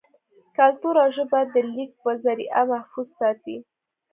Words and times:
کلتور 0.57 0.95
او 1.03 1.09
ژبه 1.15 1.39
دَليک 1.53 1.91
پۀ 2.01 2.09
زريعه 2.23 2.63
محفوظ 2.71 3.07
ساتي 3.19 3.57